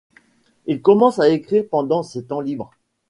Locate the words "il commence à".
0.65-1.29